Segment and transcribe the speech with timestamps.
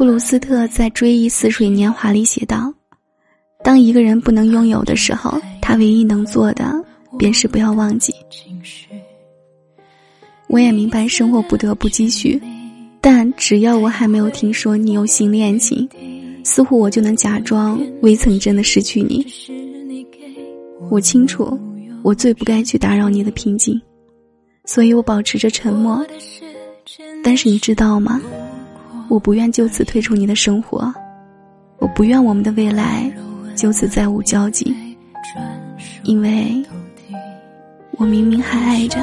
[0.00, 2.72] 普鲁斯特在《追忆似水年华》里写道
[3.62, 6.72] ：“当一个人不能拥有的时候，他唯一能做的
[7.18, 8.10] 便是不要忘记。”
[10.48, 12.40] 我也明白生活不得不继续，
[13.02, 15.86] 但只要我还没有听说你有新恋情，
[16.44, 19.26] 似乎我就能假装未曾真的失去你。
[20.90, 21.60] 我清楚，
[22.02, 23.78] 我最不该去打扰你的平静，
[24.64, 26.02] 所以我保持着沉默。
[27.22, 28.18] 但是你知道吗？
[29.10, 30.94] 我不愿就此退出你的生活，
[31.78, 33.10] 我不愿我们的未来
[33.56, 34.72] 就此再无交集，
[36.04, 36.64] 因为
[37.98, 39.00] 我明明还爱着。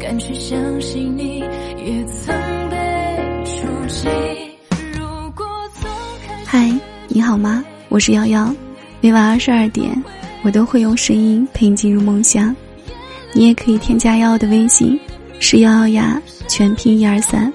[0.00, 2.34] 敢去相信你也曾
[2.68, 4.08] 被触及。
[6.44, 6.68] 嗨，
[7.06, 7.62] 你好吗？
[7.88, 8.52] 我是瑶瑶，
[9.00, 9.90] 每晚二十二点，
[10.42, 12.54] 我都会用声音陪你进入梦乡。
[13.32, 14.98] 你也可以添加瑶瑶的微信，
[15.38, 17.52] 是瑶瑶呀，全拼一二三。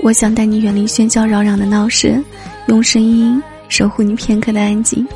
[0.00, 2.22] 我想带你远离喧嚣扰攘的闹市，
[2.66, 5.06] 用声音守护你片刻的安静。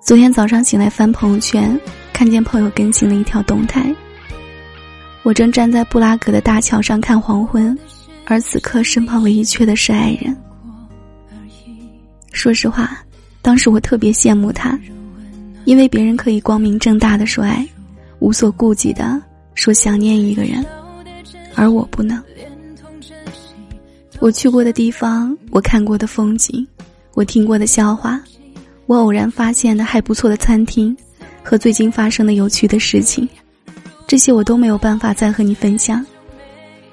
[0.00, 1.80] 昨天早上醒来翻朋友圈，
[2.16, 3.94] 看见朋友更新了一条动态。
[5.22, 7.78] 我正站在布拉格的大桥上看黄昏，
[8.24, 10.34] 而此刻身旁唯一缺的是爱人。
[12.32, 13.04] 说实话，
[13.42, 14.80] 当时我特别羡慕他，
[15.66, 17.68] 因为别人可以光明正大的说爱，
[18.20, 19.20] 无所顾忌的
[19.54, 20.64] 说想念一个人，
[21.54, 22.18] 而我不能。
[24.20, 26.66] 我去过的地方，我看过的风景，
[27.12, 28.18] 我听过的笑话。
[28.86, 30.96] 我偶然发现的还不错的餐厅，
[31.48, 33.28] 和最近发生的有趣的事情，
[34.04, 36.04] 这些我都没有办法再和你分享，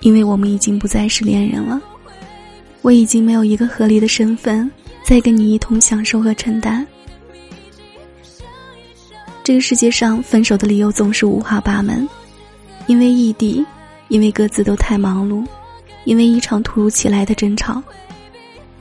[0.01, 1.81] 因为我们已经不再是恋人了。
[2.83, 4.69] 我已经没有一个合理的身份，
[5.03, 6.85] 再跟你一同享受和承担。
[9.43, 12.07] 这个世界上分手的理由总是五花八门，
[12.85, 13.65] 因为异地，
[14.07, 15.43] 因为各自都太忙碌，
[16.05, 17.81] 因为一场突如其来的争吵，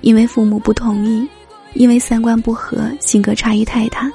[0.03, 1.27] 因为父母不同意。
[1.73, 4.13] 因为三观不合，性格差异太大。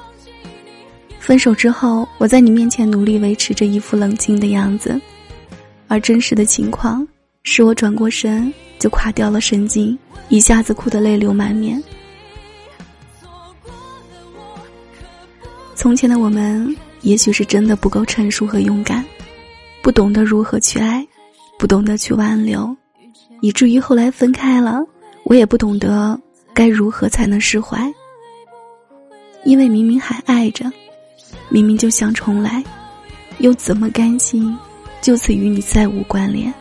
[1.18, 5.00] 分手之后，我在你面前努力维持着一副冷静的样子，
[5.86, 7.06] 而真实的情况
[7.42, 9.98] 是我转过身就垮掉了神经，
[10.28, 11.82] 一下子哭得泪流满面。
[15.74, 19.04] 从前的我们，也许是真的不够成熟和勇敢，
[19.82, 21.06] 不懂得如何去爱，
[21.58, 22.74] 不懂得去挽留，
[23.42, 24.84] 以至于后来分开了，
[25.24, 26.18] 我也不懂得。
[26.54, 27.78] 该如何才能释怀？
[29.44, 30.68] 因为明明还爱着，
[31.48, 32.62] 明明就想重来，
[33.38, 34.56] 又怎么甘心
[35.00, 36.52] 就此与你再无关联？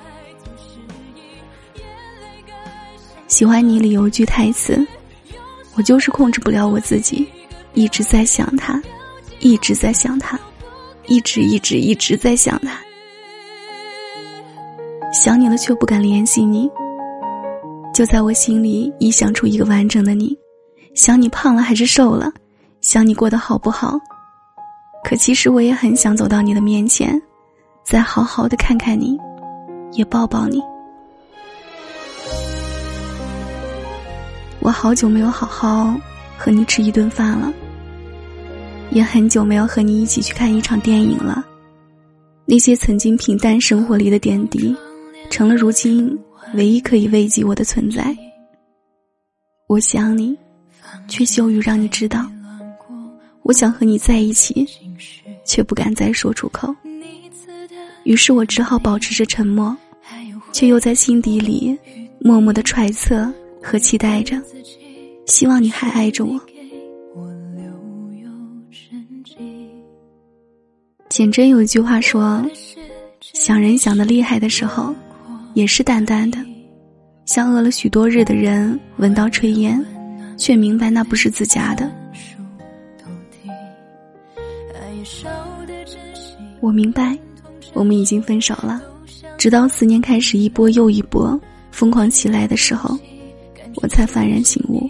[3.28, 4.86] 喜欢你里有句台词，
[5.76, 7.28] 我就是控制不了我自己，
[7.74, 8.82] 一直在想他，
[9.40, 10.40] 一直在想他，
[11.08, 12.80] 一直一直一直在想他，
[15.14, 16.70] 想你了却不敢联系你。
[17.94, 20.36] 就在我心里臆想出一个完整的你，
[20.96, 22.32] 想你胖了还是瘦了，
[22.80, 24.00] 想你过得好不好。
[25.08, 27.18] 可其实我也很想走到你的面前，
[27.82, 29.18] 再好好的看看你，
[29.94, 30.62] 也抱抱你。
[34.60, 35.98] 我好久没有好好
[36.38, 37.54] 和你吃一顿饭了，
[38.92, 41.42] 也很久没有和你一起去看一场电影了。
[42.46, 44.76] 那些曾经平淡生活里的点滴，
[45.30, 46.20] 成了如今。
[46.54, 48.14] 唯一可以慰藉我的存在，
[49.68, 50.38] 我想你，
[51.08, 52.30] 却羞于让你知道。
[53.44, 54.68] 我想和你在一起，
[55.48, 56.76] 却不敢再说出口。
[58.04, 59.76] 于是我只好保持着沉默，
[60.52, 61.76] 却又在心底里
[62.20, 63.28] 默默的揣测
[63.64, 64.40] 和期待着，
[65.26, 66.40] 希望你还爱着我。
[71.10, 72.46] 简真有一句话说
[73.34, 74.94] ：“想人想的厉害的时候。”
[75.54, 76.38] 也是淡淡的，
[77.26, 79.84] 像饿了许多日的人闻到炊烟，
[80.38, 81.92] 却明白那不是自家的。
[86.60, 87.18] 我明白，
[87.74, 88.82] 我们已经分手了。
[89.38, 91.40] 直到思念开始一波又一波
[91.72, 92.98] 疯狂起来的时候，
[93.76, 94.90] 我才幡然醒悟：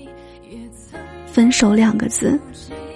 [1.25, 2.39] 分手两个字，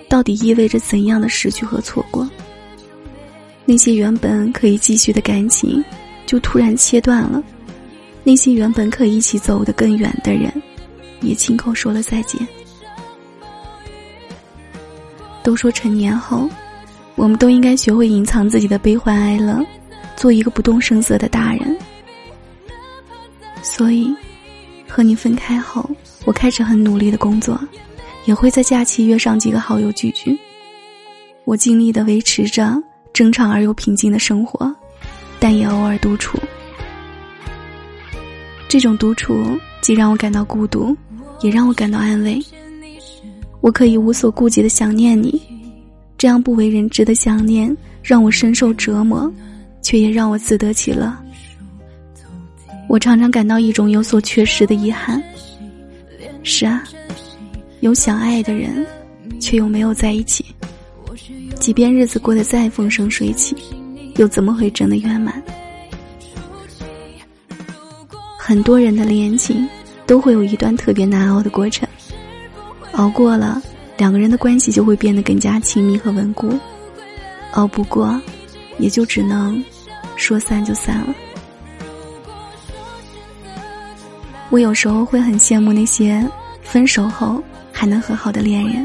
[0.07, 2.27] 到底意味着怎样的失去和错过？
[3.65, 5.83] 那些原本可以继续的感情，
[6.25, 7.43] 就突然切断了。
[8.23, 10.51] 那些原本可以一起走得更远的人，
[11.21, 12.47] 也亲口说了再见。
[15.43, 16.49] 都说成年后，
[17.15, 19.63] 我们都应该学会隐藏自己的悲欢哀乐，
[20.15, 21.77] 做一个不动声色的大人。
[23.61, 24.13] 所以，
[24.87, 25.87] 和你分开后，
[26.25, 27.59] 我开始很努力的工作，
[28.25, 30.37] 也会在假期约上几个好友聚聚。
[31.45, 32.81] 我尽力的维持着
[33.13, 34.73] 正常而又平静的生活，
[35.39, 36.39] 但也偶尔独处。
[38.67, 40.95] 这种独处既让我感到孤独，
[41.41, 42.39] 也让我感到安慰。
[43.59, 45.39] 我可以无所顾忌的想念你，
[46.21, 49.27] 这样不为人知的想念让我深受折磨，
[49.81, 51.11] 却也让我自得其乐。
[52.87, 55.19] 我常常感到一种有所缺失的遗憾。
[56.43, 56.83] 是啊，
[57.79, 58.85] 有想爱的人，
[59.39, 60.45] 却又没有在一起。
[61.59, 63.55] 即便日子过得再风生水起，
[64.17, 65.41] 又怎么会真的圆满？
[68.37, 69.67] 很多人的恋情
[70.05, 71.89] 都会有一段特别难熬的过程，
[72.91, 73.59] 熬过了，
[74.01, 76.49] 两个人的关系就会变得更加亲密和稳固；
[77.51, 78.19] 熬不过，
[78.79, 79.63] 也就只能
[80.15, 81.13] 说散就散了。
[84.49, 86.27] 我有时候会很羡慕那些
[86.63, 88.83] 分手后还能和好的恋人。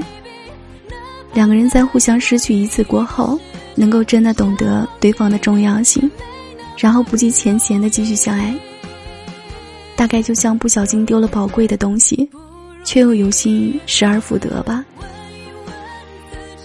[1.33, 3.41] 两个人在互相失去一次过后，
[3.75, 6.11] 能够真的懂得对方的重要性，
[6.77, 8.55] 然后不计前嫌的继续相爱。
[9.97, 12.29] 大概就像不小心丢了宝贵的东西，
[12.85, 14.85] 却又有心失而复得吧。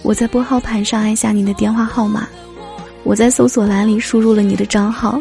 [0.02, 2.28] 我在拨号盘上按下你的电话号码，
[3.04, 5.20] 我在搜索栏里输入了你的账号，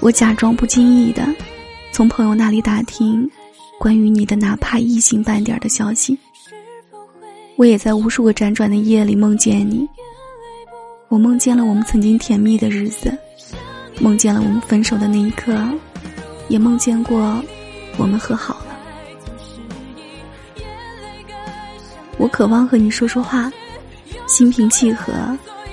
[0.00, 1.22] 我假装不经意的
[1.92, 3.30] 从朋友那里打听
[3.78, 6.18] 关于你的哪怕一星半点的消息。
[7.56, 9.86] 我也在无数个辗转的夜里梦见你，
[11.08, 13.16] 我梦见了我们曾经甜蜜的日子，
[14.00, 15.54] 梦见了我们分手的那一刻，
[16.48, 17.38] 也梦见过
[17.98, 18.66] 我们和好了。
[22.16, 23.52] 我渴望和你说说话，
[24.30, 25.12] 心平气和，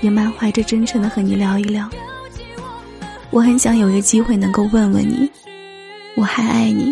[0.02, 1.88] 也满怀着真诚的和你聊一聊。
[3.30, 5.32] 我很想有一个机会能够问问你，
[6.16, 6.92] 我还爱你。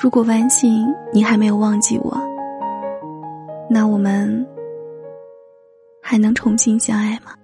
[0.00, 2.18] 如果万幸你还没有忘记我。
[3.68, 4.46] 那我们
[6.00, 7.34] 还能重新相爱吗？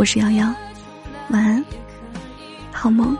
[0.00, 0.50] 我是瑶瑶，
[1.28, 1.62] 晚安，
[2.72, 3.14] 好梦。